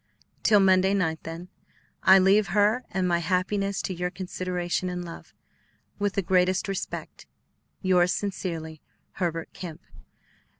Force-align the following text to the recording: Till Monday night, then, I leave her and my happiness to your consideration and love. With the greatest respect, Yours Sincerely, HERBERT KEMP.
Till 0.41 0.59
Monday 0.59 0.95
night, 0.95 1.19
then, 1.21 1.49
I 2.01 2.17
leave 2.17 2.47
her 2.47 2.83
and 2.89 3.07
my 3.07 3.19
happiness 3.19 3.83
to 3.83 3.93
your 3.93 4.09
consideration 4.09 4.89
and 4.89 5.05
love. 5.05 5.31
With 5.99 6.13
the 6.13 6.23
greatest 6.23 6.67
respect, 6.67 7.27
Yours 7.83 8.11
Sincerely, 8.11 8.81
HERBERT 9.17 9.53
KEMP. 9.53 9.81